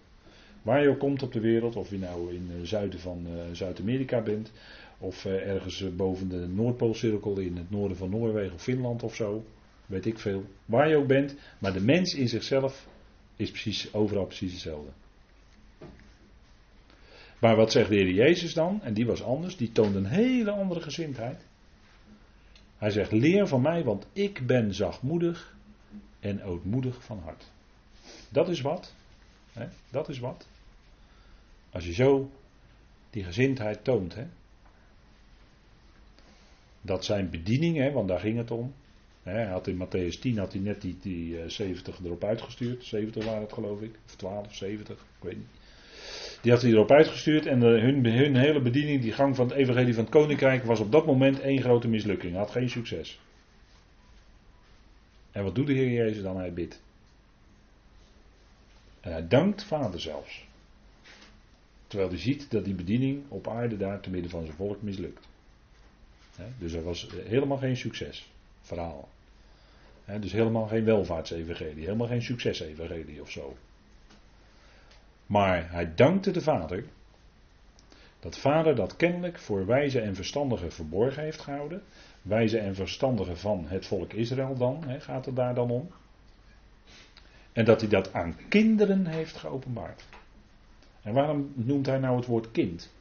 [0.62, 3.42] Waar je ook komt op de wereld, of je nou in het zuiden van uh,
[3.52, 4.52] Zuid-Amerika bent,
[4.98, 9.44] of uh, ergens boven de Noordpoolcirkel in het noorden van Noorwegen of Finland of zo,
[9.86, 10.44] weet ik veel.
[10.66, 12.88] Waar je ook bent, maar de mens in zichzelf
[13.36, 14.92] is precies, overal precies hetzelfde.
[17.40, 18.82] Maar wat zegt de Heer Jezus dan?
[18.84, 21.46] En die was anders, die toonde een hele andere gezindheid.
[22.80, 25.56] Hij zegt: Leer van mij, want ik ben zachtmoedig
[26.20, 27.52] en ootmoedig van hart.
[28.30, 28.94] Dat is wat.
[29.54, 29.68] Hè?
[29.90, 30.48] Dat is wat.
[31.70, 32.32] Als je zo
[33.10, 34.16] die gezindheid toont.
[34.16, 34.26] Hè?
[36.82, 38.74] Dat zijn bediening, hè, want daar ging het om.
[39.24, 42.84] Hij had in Matthäus 10 had hij net die, die 70 erop uitgestuurd.
[42.84, 44.00] 70 waren het geloof ik.
[44.06, 45.59] Of 12, 70, ik weet niet.
[46.42, 49.94] Die had hij erop uitgestuurd en hun, hun hele bediening, die gang van het evangelie
[49.94, 52.36] van het koninkrijk, was op dat moment één grote mislukking.
[52.36, 53.20] Had geen succes.
[55.32, 56.38] En wat doet de Heer Jezus dan?
[56.38, 56.82] Hij bidt.
[59.00, 60.48] En hij dankt Vader zelfs.
[61.88, 65.28] Terwijl hij ziet dat die bediening op aarde daar te midden van zijn volk mislukt.
[66.58, 68.30] dus er was helemaal geen succes.
[68.62, 69.10] Verhaal.
[70.20, 71.84] dus helemaal geen welvaartsevangelie.
[71.84, 73.58] Helemaal geen succesevangelie of zo.
[75.30, 76.84] Maar hij dankte de Vader.
[78.20, 81.84] Dat Vader dat kennelijk voor wijze en verstandigen verborgen heeft gehouden.
[82.22, 85.90] Wijze en verstandigen van het volk Israël dan, gaat het daar dan om.
[87.54, 90.04] En dat hij dat aan kinderen heeft geopenbaard.
[91.02, 92.94] En waarom noemt hij nou het woord kind?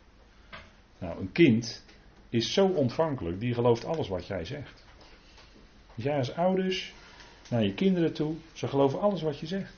[0.98, 1.84] Nou, een kind
[2.28, 4.84] is zo ontvankelijk, die gelooft alles wat jij zegt.
[5.94, 6.94] Dus jij als ouders
[7.50, 9.77] naar je kinderen toe, ze geloven alles wat je zegt.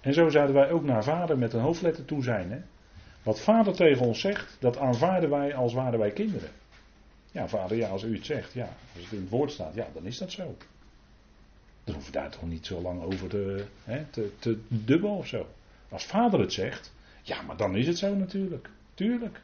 [0.00, 2.50] En zo zouden wij ook naar vader met een hoofdletter toe zijn.
[2.50, 2.58] Hè?
[3.22, 6.50] Wat vader tegen ons zegt, dat aanvaarden wij als waren wij kinderen.
[7.32, 9.86] Ja, vader, ja, als u het zegt, ja, als het in het woord staat, ja,
[9.94, 10.56] dan is dat zo.
[11.84, 15.26] Dan hoef je daar toch niet zo lang over te, hè, te, te dubbel of
[15.26, 15.46] zo.
[15.88, 18.70] Als vader het zegt, ja, maar dan is het zo natuurlijk.
[18.94, 19.40] Tuurlijk.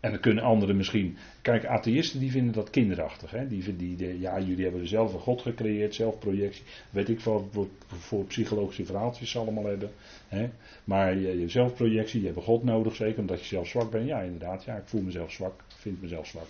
[0.00, 1.16] En dan kunnen anderen misschien.
[1.42, 3.30] Kijk, atheïsten die vinden dat kinderachtig.
[3.30, 3.48] Hè?
[3.48, 6.64] Die, die, ja, jullie hebben zelf een God gecreëerd, zelfprojectie.
[6.90, 9.90] Weet ik wel, voor, voor psychologische verhaaltjes allemaal hebben.
[10.28, 10.50] Hè?
[10.84, 14.06] Maar je, je zelfprojectie, je hebt God nodig, zeker omdat je zelf zwak bent.
[14.06, 16.48] Ja, inderdaad, ja, ik voel mezelf zwak, vind mezelf zwak.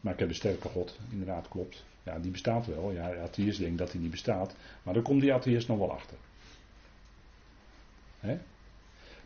[0.00, 1.84] Maar ik heb een sterke God, inderdaad, klopt.
[2.02, 2.92] Ja, die bestaat wel.
[2.92, 4.54] Ja, de atheïst denkt dat hij niet bestaat.
[4.82, 6.16] Maar daar komt die atheïst nog wel achter.
[8.20, 8.38] Hè?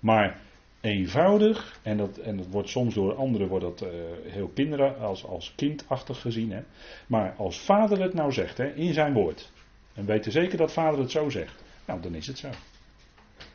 [0.00, 0.40] Maar
[0.82, 3.88] eenvoudig, en dat, en dat wordt soms door anderen wordt dat, uh,
[4.22, 6.52] heel kinderen, als, als kindachtig gezien.
[6.52, 6.62] Hè.
[7.06, 9.52] Maar als vader het nou zegt, hè, in zijn woord,
[9.94, 12.48] en weten zeker dat vader het zo zegt, nou dan is het zo.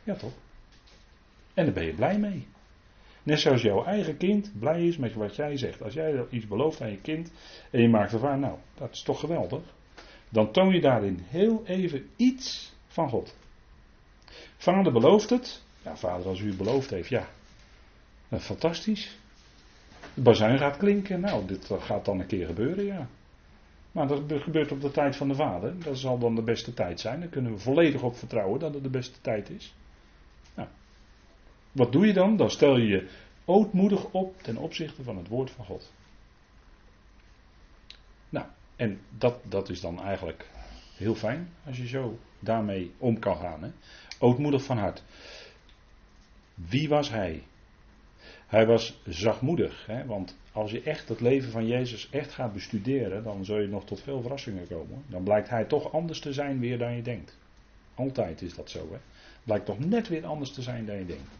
[0.04, 0.32] Ja toch?
[1.54, 2.46] En daar ben je blij mee.
[3.22, 5.82] Net zoals jouw eigen kind blij is met wat jij zegt.
[5.82, 7.32] Als jij iets belooft aan je kind
[7.70, 9.62] en je maakt ervan, nou, dat is toch geweldig.
[10.28, 13.36] Dan toon je daarin heel even iets van God.
[14.56, 15.64] Vader belooft het,
[15.96, 17.26] vader, als u beloofd heeft, ja.
[18.38, 19.18] fantastisch.
[20.14, 21.20] De bazuin gaat klinken.
[21.20, 23.08] Nou, dit gaat dan een keer gebeuren, ja.
[23.92, 25.82] Maar dat gebeurt op de tijd van de vader.
[25.82, 27.20] Dat zal dan de beste tijd zijn.
[27.20, 29.74] Daar kunnen we volledig op vertrouwen dat het de beste tijd is.
[30.54, 30.68] Nou,
[31.72, 32.36] wat doe je dan?
[32.36, 33.08] Dan stel je je
[33.44, 35.92] ootmoedig op ten opzichte van het woord van God.
[38.28, 38.46] Nou,
[38.76, 40.46] En dat, dat is dan eigenlijk
[40.96, 43.62] heel fijn als je zo daarmee om kan gaan.
[43.62, 43.70] Hè?
[44.18, 45.02] Ootmoedig van hart.
[46.66, 47.42] Wie was hij?
[48.46, 49.86] Hij was zachtmoedig.
[49.86, 50.06] Hè?
[50.06, 53.84] Want als je echt het leven van Jezus echt gaat bestuderen, dan zul je nog
[53.84, 55.02] tot veel verrassingen komen.
[55.06, 57.38] Dan blijkt hij toch anders te zijn weer dan je denkt.
[57.94, 58.88] Altijd is dat zo.
[58.92, 58.98] Hè?
[59.44, 61.30] Blijkt toch net weer anders te zijn dan je denkt.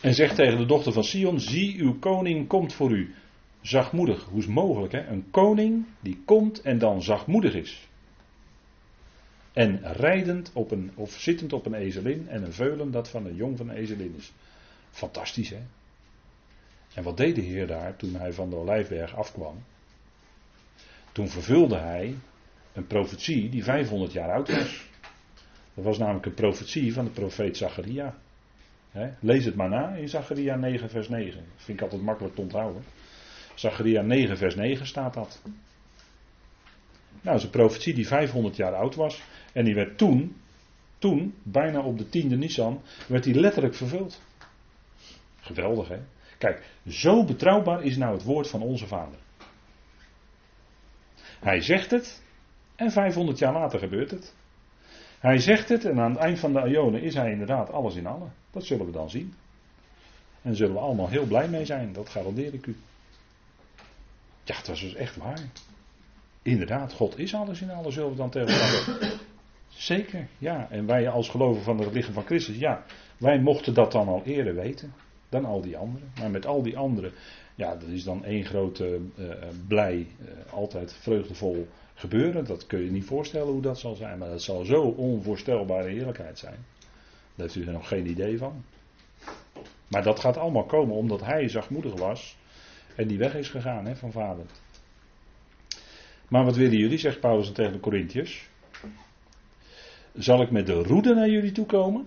[0.00, 3.14] En zegt tegen de dochter van Sion: Zie, uw koning komt voor u.
[3.60, 4.24] Zachtmoedig.
[4.24, 4.92] Hoe is mogelijk?
[4.92, 5.06] Hè?
[5.06, 7.88] Een koning die komt en dan zachtmoedig is.
[9.52, 13.34] En rijdend op een, of zittend op een ezelin en een veulen dat van een
[13.34, 14.32] jong van een ezelin is.
[14.90, 15.60] Fantastisch hè.
[16.94, 19.64] En wat deed de Heer daar toen hij van de Olijfberg afkwam?
[21.12, 22.14] Toen vervulde hij
[22.72, 24.86] een profetie die 500 jaar oud was.
[25.74, 28.18] Dat was namelijk een profetie van de profeet Zacharia.
[29.20, 31.34] Lees het maar na in Zacharia 9 vers 9.
[31.34, 32.84] Dat vind ik altijd makkelijk te onthouden.
[33.54, 35.40] Zacharia 9 vers 9 staat dat.
[35.44, 35.54] Nou,
[37.22, 39.22] dat is een profetie die 500 jaar oud was.
[39.52, 40.36] En die werd toen,
[40.98, 44.20] toen, bijna op de tiende Nissan, werd die letterlijk vervuld.
[45.40, 45.98] Geweldig hè.
[46.38, 49.18] Kijk, zo betrouwbaar is nou het woord van onze vader.
[51.40, 52.22] Hij zegt het
[52.76, 54.34] en 500 jaar later gebeurt het.
[55.18, 58.06] Hij zegt het en aan het eind van de Ionen is hij inderdaad alles in
[58.06, 58.32] allen.
[58.50, 59.34] Dat zullen we dan zien.
[60.42, 62.76] En daar zullen we allemaal heel blij mee zijn, dat garandeer ik u.
[64.44, 65.40] Ja, dat is dus echt waar.
[66.42, 68.54] Inderdaad, God is alles in allen, zullen we dan tegen
[69.74, 70.70] Zeker, ja.
[70.70, 72.84] En wij als geloven van het lichaam van Christus, ja,
[73.18, 74.92] wij mochten dat dan al eerder weten
[75.28, 76.12] dan al die anderen.
[76.18, 77.12] Maar met al die anderen,
[77.54, 79.34] ja, dat is dan één grote uh,
[79.68, 82.44] blij, uh, altijd vreugdevol gebeuren.
[82.44, 86.38] Dat kun je niet voorstellen hoe dat zal zijn, maar dat zal zo onvoorstelbare heerlijkheid
[86.38, 86.56] zijn.
[87.34, 88.64] Daar heeft u er nog geen idee van.
[89.88, 92.36] Maar dat gaat allemaal komen omdat hij zachtmoedig was
[92.96, 94.44] en die weg is gegaan hè, van vader.
[96.28, 98.50] Maar wat willen jullie, zegt Paulus tegen de Corinthiërs.
[100.14, 102.06] Zal ik met de roede naar jullie toe komen?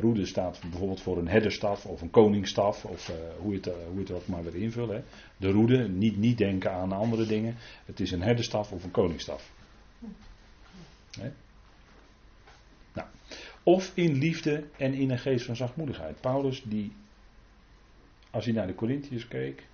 [0.00, 3.74] Roede staat bijvoorbeeld voor een herderstaf of een koningsstaf, of uh, hoe, je het, uh,
[3.88, 5.04] hoe het ook maar wil invullen.
[5.36, 7.54] De roede, niet, niet denken aan andere dingen.
[7.84, 9.52] Het is een herderstaf of een koningsstaf.
[12.92, 13.08] Nou.
[13.62, 16.20] Of in liefde en in een geest van zachtmoedigheid.
[16.20, 16.92] Paulus, die,
[18.30, 19.66] als hij naar de Corinthiërs keek.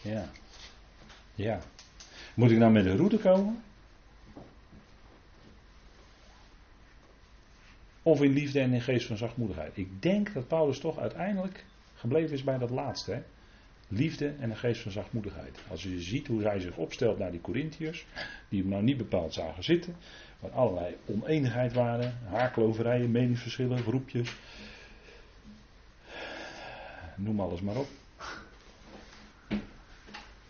[0.00, 0.30] Ja.
[1.34, 1.60] Ja.
[2.34, 3.62] Moet ik nou met de roede komen?
[8.02, 9.76] Of in liefde en in geest van zachtmoedigheid.
[9.76, 13.12] Ik denk dat Paulus toch uiteindelijk gebleven is bij dat laatste.
[13.12, 13.22] Hè?
[13.88, 15.58] Liefde en een geest van zachtmoedigheid.
[15.68, 18.06] Als je ziet hoe hij zich opstelt naar die Corinthiërs,
[18.48, 19.96] die hem nou niet bepaald zagen zitten,
[20.40, 24.34] waar allerlei oneenigheid waren, haarkloverijen, meningsverschillen, groepjes.
[27.16, 27.88] Noem alles maar op.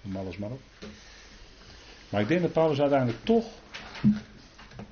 [0.02, 0.60] Noem alles maar op.
[2.08, 3.46] Maar ik denk dat Paulus uiteindelijk toch,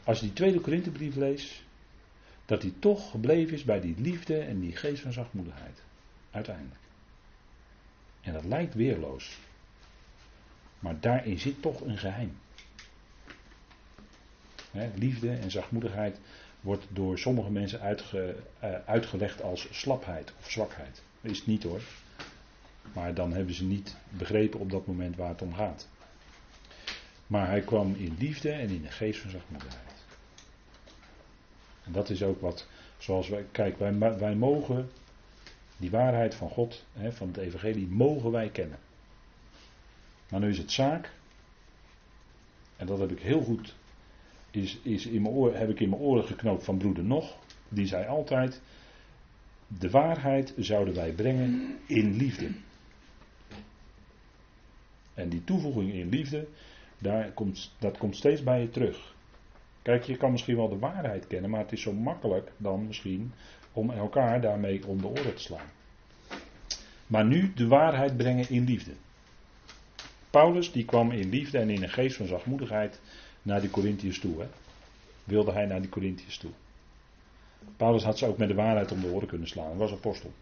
[0.05, 1.63] als je die tweede Korinthebrief leest,
[2.51, 5.83] dat hij toch gebleven is bij die liefde en die geest van zachtmoedigheid.
[6.31, 6.81] Uiteindelijk.
[8.21, 9.39] En dat lijkt weerloos.
[10.79, 12.37] Maar daarin zit toch een geheim.
[14.95, 16.21] liefde en zachtmoedigheid
[16.61, 21.03] wordt door sommige mensen uitge, uh, uitgelegd als slapheid of zwakheid.
[21.21, 21.83] Dat is het niet hoor.
[22.93, 25.89] Maar dan hebben ze niet begrepen op dat moment waar het om gaat.
[27.27, 29.90] Maar hij kwam in liefde en in de geest van zachtmoedigheid.
[31.91, 32.67] En dat is ook wat,
[32.99, 34.91] zoals wij, kijk, wij, wij mogen
[35.77, 38.79] die waarheid van God, hè, van het Evangelie, mogen wij kennen.
[40.29, 41.13] Maar nu is het zaak,
[42.77, 43.75] en dat heb ik heel goed,
[44.51, 47.37] is, is in mijn oor, heb ik in mijn oren geknoopt van broeder Nog,
[47.69, 48.61] die zei altijd,
[49.67, 52.51] de waarheid zouden wij brengen in liefde.
[55.15, 56.49] En die toevoeging in liefde,
[56.99, 59.15] daar komt, dat komt steeds bij je terug.
[59.83, 63.33] Kijk, je kan misschien wel de waarheid kennen, maar het is zo makkelijk dan misschien
[63.73, 65.71] om elkaar daarmee om de oren te slaan.
[67.07, 68.93] Maar nu de waarheid brengen in liefde.
[70.31, 73.01] Paulus die kwam in liefde en in een geest van zachtmoedigheid
[73.43, 74.41] naar die Corinthiërs toe.
[74.41, 74.47] Hè?
[75.25, 76.51] Wilde hij naar die Corinthiërs toe.
[77.77, 79.69] Paulus had ze ook met de waarheid om de oren kunnen slaan.
[79.69, 80.33] Hij was apostel.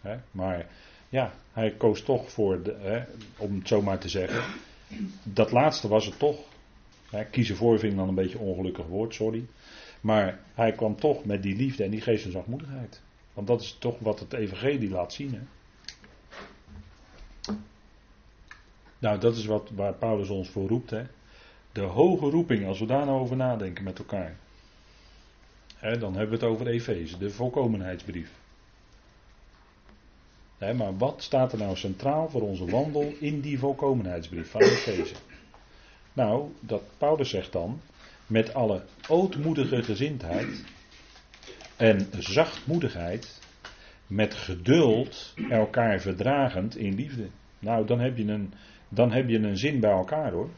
[0.00, 0.16] Hè?
[0.30, 0.66] Maar
[1.08, 3.02] ja, hij koos toch voor, de, hè,
[3.36, 4.44] om het zo maar te zeggen,
[5.22, 6.38] dat laatste was het toch.
[7.10, 9.46] Ja, kiezen voor vind ik dan een beetje een ongelukkig woord, sorry.
[10.00, 13.02] Maar hij kwam toch met die liefde en die geest van zachtmoedigheid.
[13.32, 15.34] Want dat is toch wat het evangelie laat zien.
[15.34, 15.40] Hè?
[18.98, 20.90] Nou, dat is wat, waar Paulus ons voor roept.
[20.90, 21.02] Hè?
[21.72, 24.36] De hoge roeping, als we daar nou over nadenken met elkaar.
[25.76, 28.39] Hè, dan hebben we het over Efeze, de volkomenheidsbrief.
[30.60, 35.14] Maar wat staat er nou centraal voor onze wandel in die volkomenheidsbrief van Efeze?
[36.12, 37.80] Nou, dat Paulus zegt dan,
[38.26, 40.64] met alle ootmoedige gezindheid
[41.76, 43.40] en zachtmoedigheid,
[44.06, 47.28] met geduld elkaar verdragend in liefde.
[47.58, 48.52] Nou, dan heb je een,
[48.88, 50.50] dan heb je een zin bij elkaar hoor.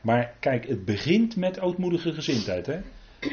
[0.00, 2.66] Maar kijk, het begint met ootmoedige gezindheid.
[2.66, 2.80] Hè?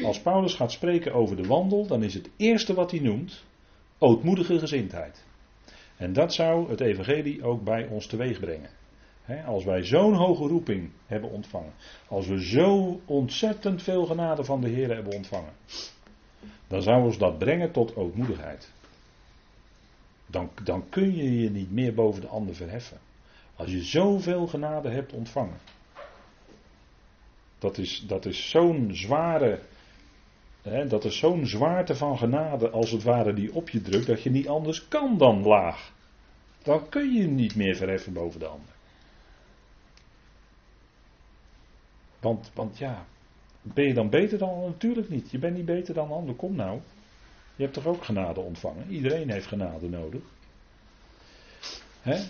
[0.04, 3.44] Als Paulus gaat spreken over de wandel, dan is het eerste wat hij noemt
[3.98, 5.24] ootmoedige gezindheid.
[5.96, 8.70] En dat zou het evangelie ook bij ons teweeg brengen.
[9.46, 11.72] als wij zo'n hoge roeping hebben ontvangen,
[12.08, 15.52] als we zo ontzettend veel genade van de Heer hebben ontvangen,
[16.66, 18.72] dan zou ons dat brengen tot ootmoedigheid.
[20.26, 22.98] Dan, dan kun je je niet meer boven de ander verheffen.
[23.56, 25.58] Als je zoveel genade hebt ontvangen.
[27.58, 29.60] Dat is, dat is zo'n zware.
[30.66, 34.06] Dat is zo'n zwaarte van genade als het ware die op je drukt.
[34.06, 35.92] Dat je niet anders kan dan laag.
[36.62, 38.74] Dan kun je niet meer verheffen boven de ander.
[42.20, 43.06] Want, want ja,
[43.62, 44.60] ben je dan beter dan?
[44.60, 45.30] Natuurlijk niet.
[45.30, 46.34] Je bent niet beter dan ander.
[46.34, 46.80] Kom nou.
[47.56, 48.90] Je hebt toch ook genade ontvangen?
[48.90, 50.22] Iedereen heeft genade nodig.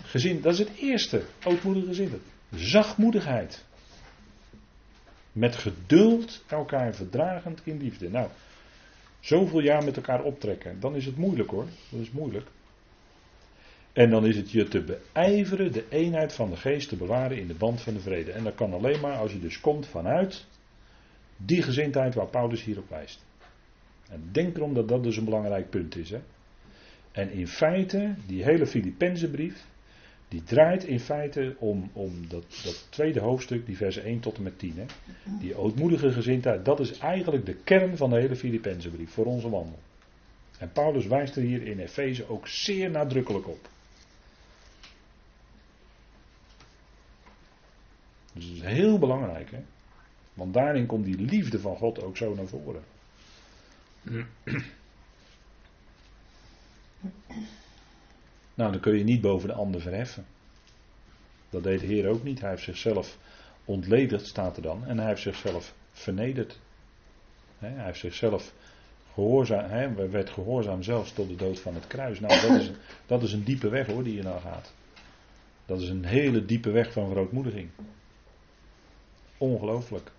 [0.03, 1.23] Gezin, dat is het eerste.
[1.43, 2.21] Ootmoedige gezin.
[2.51, 3.65] Zachtmoedigheid.
[5.37, 8.09] Met geduld elkaar verdragend in liefde.
[8.09, 8.29] Nou,
[9.19, 10.79] zoveel jaar met elkaar optrekken.
[10.79, 11.65] Dan is het moeilijk hoor.
[11.89, 12.47] Dat is moeilijk.
[13.93, 17.47] En dan is het je te beijveren de eenheid van de geest te bewaren in
[17.47, 18.31] de band van de vrede.
[18.31, 20.45] En dat kan alleen maar als je dus komt vanuit
[21.37, 23.25] die gezindheid waar Paulus hier op wijst.
[24.09, 26.09] En denk erom dat dat dus een belangrijk punt is.
[26.09, 26.19] Hè?
[27.11, 29.65] En in feite, die hele Filippense brief,
[30.27, 34.43] die draait in feite om, om dat, dat, tweede hoofdstuk, die versen 1 tot en
[34.43, 34.73] met 10.
[34.77, 34.85] Hè?
[35.39, 39.49] Die ootmoedige gezindheid, dat is eigenlijk de kern van de hele Filippense brief voor onze
[39.49, 39.79] wandel.
[40.57, 43.69] En Paulus wijst er hier in Efeze ook zeer nadrukkelijk op.
[48.33, 49.51] Dus dat is heel belangrijk.
[49.51, 49.59] Hè?
[50.33, 52.83] Want daarin komt die liefde van God ook zo naar voren.
[58.57, 60.25] Nou, dan kun je niet boven de ander verheffen.
[61.49, 62.41] Dat deed de Heer ook niet.
[62.41, 63.17] Hij heeft zichzelf
[63.65, 64.85] ontledigd, staat er dan.
[64.85, 66.59] En hij heeft zichzelf vernederd.
[67.59, 68.53] Hij heeft zichzelf
[69.13, 72.19] gehoorzaam, hij werd gehoorzaam zelfs tot de dood van het kruis.
[72.19, 72.71] Nou, dat is,
[73.05, 74.73] dat is een diepe weg hoor, die je nou gaat.
[75.65, 77.69] Dat is een hele diepe weg van verootmoediging.
[79.37, 80.11] Ongelooflijk.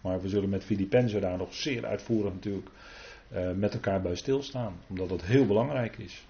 [0.00, 2.68] Maar we zullen met Filippenzen daar nog zeer uitvoerig natuurlijk
[3.32, 4.74] uh, met elkaar bij stilstaan.
[4.88, 6.24] Omdat dat heel belangrijk is.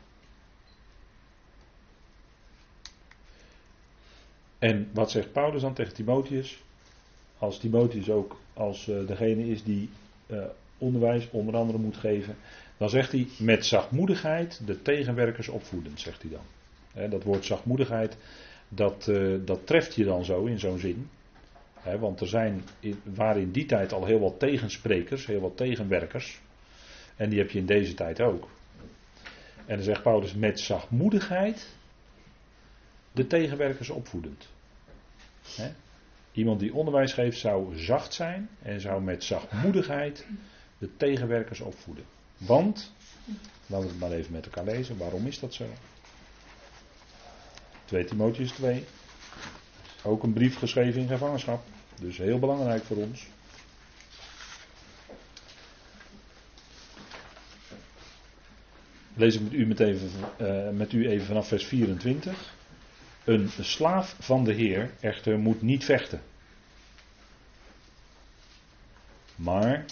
[4.63, 6.63] En wat zegt Paulus dan tegen Timotheus?
[7.39, 9.91] Als Timotheus ook als uh, degene is die
[10.27, 10.45] uh,
[10.79, 12.37] onderwijs onder andere moet geven,
[12.77, 17.11] dan zegt hij met zachtmoedigheid de tegenwerkers opvoeden, zegt hij dan.
[17.11, 18.17] Dat woord zachtmoedigheid,
[18.69, 21.09] dat, uh, dat treft je dan zo in zo'n zin.
[21.99, 22.63] Want er zijn,
[23.03, 26.41] waren in die tijd al heel wat tegensprekers, heel wat tegenwerkers.
[27.17, 28.49] En die heb je in deze tijd ook.
[29.67, 31.69] En dan zegt Paulus met zachtmoedigheid
[33.13, 34.49] de tegenwerkers opvoedend.
[36.33, 40.27] Iemand die onderwijs geeft zou zacht zijn en zou met zachtmoedigheid
[40.79, 42.05] de tegenwerkers opvoeden.
[42.37, 42.93] Want,
[43.67, 45.65] laten we het maar even met elkaar lezen, waarom is dat zo?
[47.85, 48.85] 2 Timotheus 2,
[50.03, 51.65] ook een brief geschreven in gevangenschap,
[52.01, 53.27] dus heel belangrijk voor ons.
[59.15, 62.55] Lees ik met u, met, even, uh, met u even vanaf vers 24.
[63.25, 66.21] Een slaaf van de Heer echter moet niet vechten.
[69.37, 69.85] Maar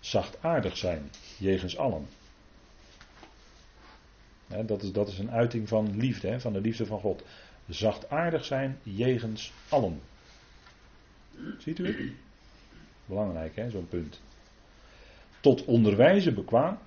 [0.00, 2.06] zachtaardig zijn jegens allen.
[4.66, 7.22] dat, is, dat is een uiting van liefde, van de liefde van God.
[7.68, 10.00] Zachtaardig zijn jegens allen.
[11.58, 12.16] Ziet u?
[13.06, 14.20] Belangrijk, hè, zo'n punt.
[15.40, 16.78] Tot onderwijzen bekwaam.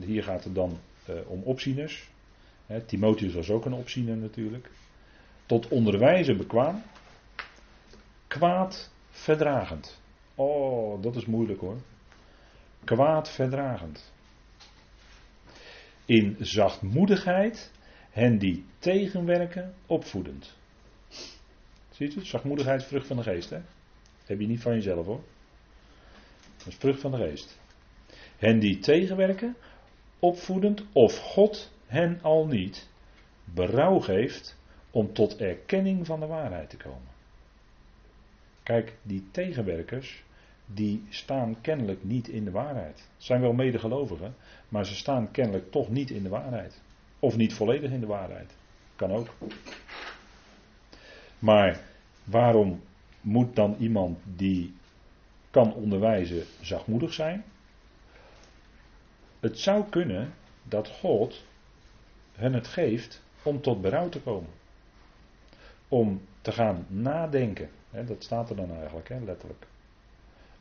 [0.00, 2.08] hier gaat het dan uh, om opzieners.
[2.86, 4.70] Timotheus was ook een opziener natuurlijk.
[5.46, 6.82] Tot onderwijzen bekwaam.
[8.26, 10.00] Kwaad verdragend.
[10.34, 11.76] Oh, dat is moeilijk hoor.
[12.84, 14.12] Kwaad verdragend.
[16.04, 17.72] In zachtmoedigheid
[18.10, 20.56] hen die tegenwerken opvoedend.
[21.90, 22.24] Ziet u?
[22.24, 23.50] Zachtmoedigheid vrucht van de geest.
[23.50, 23.60] Hè?
[24.28, 25.20] heb je niet van jezelf hoor.
[26.56, 27.58] Dat is vrucht van de geest.
[28.36, 29.56] Hen die tegenwerken
[30.18, 32.88] opvoedend of God hen al niet
[33.44, 34.56] berouw geeft
[34.90, 37.16] om tot erkenning van de waarheid te komen.
[38.62, 40.22] Kijk, die tegenwerkers,
[40.66, 43.08] die staan kennelijk niet in de waarheid.
[43.16, 44.34] Zijn wel medegelovigen,
[44.68, 46.80] maar ze staan kennelijk toch niet in de waarheid.
[47.18, 48.56] Of niet volledig in de waarheid.
[48.96, 49.28] Kan ook.
[51.38, 51.80] Maar
[52.24, 52.82] waarom
[53.20, 54.74] moet dan iemand die
[55.50, 57.44] kan onderwijzen zachtmoedig zijn?
[59.40, 61.44] Het zou kunnen dat God
[62.38, 64.50] hen het geeft om tot berouw te komen.
[65.88, 67.68] Om te gaan nadenken.
[67.90, 69.66] Hè, dat staat er dan eigenlijk, hè, letterlijk.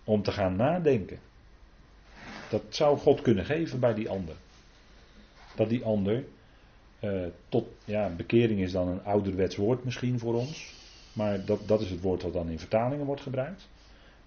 [0.04, 1.20] Om te gaan nadenken.
[2.50, 4.36] Dat zou God kunnen geven bij die ander.
[5.56, 6.26] Dat die ander
[7.00, 10.74] uh, tot, ja, bekering is dan een ouderwets woord misschien voor ons.
[11.14, 13.70] Maar dat, dat is het woord wat dan in vertalingen wordt gebruikt.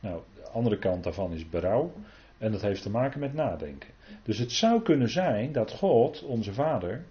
[0.00, 1.92] Nou, de andere kant daarvan is berouw.
[2.38, 3.90] En dat heeft te maken met nadenken.
[4.22, 7.04] Dus het zou kunnen zijn dat God, onze Vader,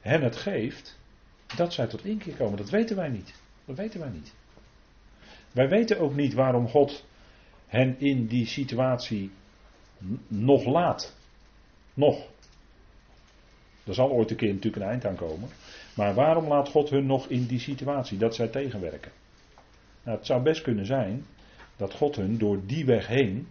[0.00, 0.98] hen het geeft
[1.56, 2.56] dat zij tot inkeer komen.
[2.56, 3.34] Dat weten wij niet.
[3.64, 4.34] Dat weten wij niet.
[5.52, 7.04] Wij weten ook niet waarom God
[7.66, 9.30] hen in die situatie
[10.28, 11.16] nog laat.
[11.94, 12.28] Nog.
[13.84, 15.48] Er zal ooit een keer natuurlijk een eind aan komen.
[15.94, 19.12] Maar waarom laat God hun nog in die situatie dat zij tegenwerken?
[20.02, 21.26] Nou, het zou best kunnen zijn
[21.76, 23.48] dat God hun door die weg heen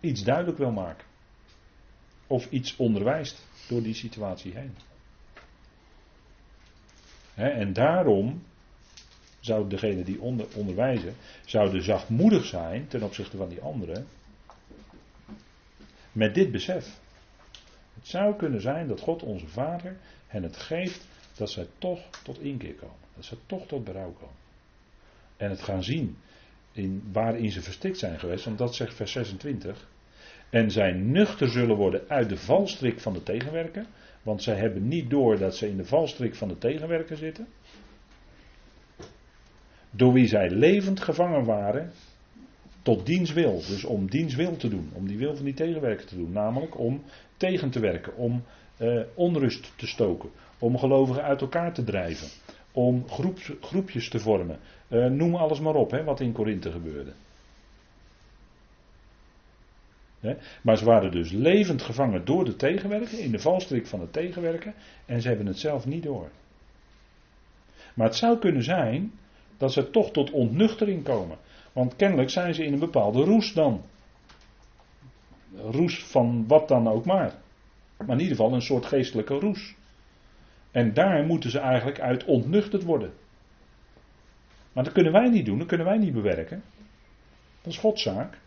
[0.00, 1.06] iets duidelijk wil maken.
[2.28, 4.74] Of iets onderwijst door die situatie heen.
[7.34, 8.42] en daarom
[9.40, 11.14] zou degene die onder, onderwijzen,
[11.44, 14.06] zouden zachtmoedig zijn ten opzichte van die anderen.
[16.12, 16.98] Met dit besef.
[17.94, 21.06] Het zou kunnen zijn dat God onze Vader hen het geeft
[21.36, 22.96] dat zij toch tot inkeer komen.
[23.14, 24.36] Dat ze toch tot berouw komen.
[25.36, 26.16] En het gaan zien
[26.72, 29.88] in, waarin ze verstikt zijn geweest, want dat zegt vers 26.
[30.50, 33.86] En zij nuchter zullen worden uit de valstrik van de tegenwerker.
[34.22, 37.46] Want zij hebben niet door dat ze in de valstrik van de tegenwerker zitten.
[39.90, 41.92] Door wie zij levend gevangen waren
[42.82, 43.54] tot diens wil.
[43.54, 44.90] Dus om diens wil te doen.
[44.92, 46.32] Om die wil van die tegenwerker te doen.
[46.32, 47.02] Namelijk om
[47.36, 48.16] tegen te werken.
[48.16, 48.42] Om
[48.76, 50.30] eh, onrust te stoken.
[50.58, 52.28] Om gelovigen uit elkaar te drijven.
[52.72, 53.04] Om
[53.60, 54.58] groepjes te vormen.
[54.88, 57.12] Uh, noem alles maar op hè, wat in Korinthe gebeurde.
[60.62, 64.74] Maar ze waren dus levend gevangen door de tegenwerker, in de valstrik van het tegenwerken,
[65.06, 66.30] en ze hebben het zelf niet door.
[67.94, 69.12] Maar het zou kunnen zijn
[69.56, 71.38] dat ze toch tot ontnuchtering komen.
[71.72, 73.82] Want kennelijk zijn ze in een bepaalde roes dan.
[75.56, 77.34] Roes van wat dan ook maar.
[77.96, 79.74] Maar in ieder geval een soort geestelijke roes.
[80.70, 83.12] En daar moeten ze eigenlijk uit ontnuchterd worden.
[84.72, 86.62] Maar dat kunnen wij niet doen, dat kunnen wij niet bewerken.
[87.62, 88.38] Dat is Godszaak.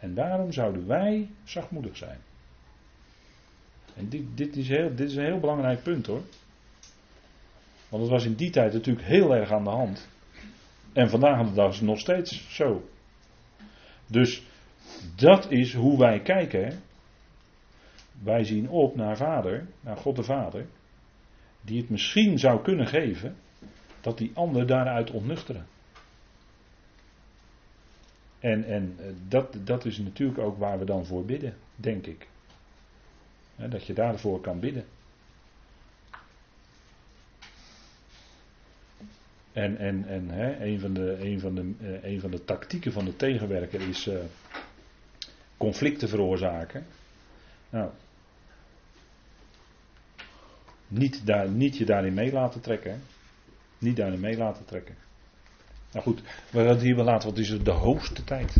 [0.00, 2.18] En daarom zouden wij zachtmoedig zijn.
[3.96, 6.22] En dit, dit, is heel, dit is een heel belangrijk punt hoor.
[7.88, 10.08] Want het was in die tijd natuurlijk heel erg aan de hand.
[10.92, 12.88] En vandaag de dag is het nog steeds zo.
[14.06, 14.42] Dus
[15.16, 16.82] dat is hoe wij kijken.
[18.22, 20.66] Wij zien op naar Vader, naar God de Vader,
[21.60, 23.36] die het misschien zou kunnen geven
[24.00, 25.66] dat die ander daaruit ontnuchteren.
[28.40, 32.28] En, en eh, dat, dat is natuurlijk ook waar we dan voor bidden, denk ik.
[33.56, 34.84] dat je daarvoor kan bidden.
[39.52, 42.92] En, en, en hè, een, van de, een, van de, eh, een van de tactieken
[42.92, 44.18] van de tegenwerker is uh,
[45.56, 46.86] conflicten veroorzaken.
[47.70, 47.90] Nou,
[50.88, 53.02] niet, daar, niet je daarin mee laten trekken.
[53.78, 54.94] Niet daarin mee laten trekken.
[55.92, 56.20] Nou goed,
[56.50, 58.56] we gaan het hier wel laten, want het is de hoogste tijd.